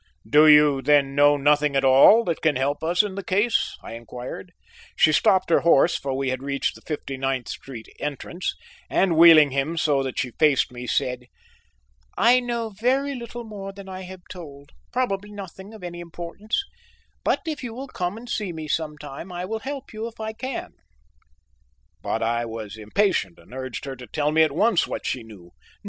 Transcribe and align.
"Do 0.27 0.47
you 0.47 0.81
then 0.81 1.13
know 1.13 1.37
nothing 1.37 1.75
at 1.75 1.85
all 1.85 2.23
that 2.23 2.41
can 2.41 2.55
help 2.55 2.83
us 2.83 3.03
in 3.03 3.13
the 3.13 3.23
case?" 3.23 3.77
I 3.83 3.93
inquired. 3.93 4.51
She 4.95 5.11
stopped 5.11 5.51
her 5.51 5.59
horse, 5.59 5.95
for 5.95 6.11
we 6.17 6.29
had 6.31 6.41
reached 6.41 6.73
the 6.73 6.81
Fifty 6.81 7.17
ninth 7.17 7.49
Street 7.49 7.87
entrance, 7.99 8.55
and 8.89 9.15
wheeling 9.15 9.51
him 9.51 9.77
so 9.77 10.01
that 10.01 10.17
she 10.17 10.31
faced 10.31 10.71
me, 10.71 10.87
said: 10.87 11.27
"I 12.17 12.39
know 12.39 12.69
very 12.69 13.13
little 13.13 13.43
more 13.43 13.71
than 13.73 13.87
I 13.87 14.01
have 14.01 14.23
told, 14.27 14.71
probably 14.91 15.31
nothing 15.31 15.71
of 15.71 15.83
any 15.83 15.99
importance, 15.99 16.63
but 17.23 17.41
if 17.45 17.63
you 17.63 17.71
will 17.71 17.87
come 17.87 18.17
and 18.17 18.27
see 18.27 18.51
me 18.51 18.67
sometime, 18.67 19.31
I 19.31 19.45
will 19.45 19.59
help 19.59 19.93
you, 19.93 20.07
if 20.07 20.19
I 20.19 20.33
can"; 20.33 20.71
but 22.01 22.23
I 22.23 22.43
was 22.43 22.75
impatient 22.75 23.37
and 23.37 23.53
urged 23.53 23.85
her 23.85 23.95
to 23.97 24.07
tell 24.07 24.31
me 24.31 24.41
at 24.41 24.51
once 24.51 24.87
what 24.87 25.05
she 25.05 25.21
knew. 25.21 25.51